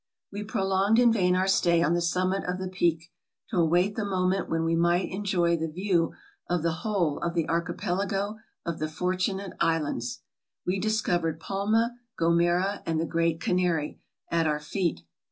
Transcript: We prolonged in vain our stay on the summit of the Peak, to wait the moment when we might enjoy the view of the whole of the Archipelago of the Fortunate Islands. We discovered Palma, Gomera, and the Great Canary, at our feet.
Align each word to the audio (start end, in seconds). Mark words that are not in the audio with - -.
We 0.31 0.43
prolonged 0.43 0.97
in 0.97 1.13
vain 1.13 1.35
our 1.35 1.47
stay 1.47 1.83
on 1.83 1.93
the 1.93 2.01
summit 2.01 2.43
of 2.45 2.57
the 2.57 2.67
Peak, 2.67 3.11
to 3.51 3.63
wait 3.63 3.95
the 3.95 4.03
moment 4.03 4.49
when 4.49 4.63
we 4.63 4.75
might 4.75 5.11
enjoy 5.11 5.55
the 5.57 5.67
view 5.67 6.13
of 6.49 6.63
the 6.63 6.71
whole 6.81 7.19
of 7.19 7.35
the 7.35 7.47
Archipelago 7.47 8.39
of 8.65 8.79
the 8.79 8.87
Fortunate 8.89 9.53
Islands. 9.59 10.23
We 10.65 10.79
discovered 10.79 11.39
Palma, 11.39 11.97
Gomera, 12.19 12.81
and 12.83 12.99
the 12.99 13.05
Great 13.05 13.39
Canary, 13.39 13.99
at 14.31 14.47
our 14.47 14.59
feet. 14.59 15.01